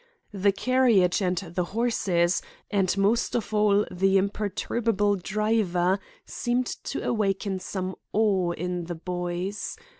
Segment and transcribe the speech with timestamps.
[0.33, 7.59] The carriage and the horses, and most of all, the imperturbable driver, seemed to awaken
[7.59, 9.77] some awe in the boys.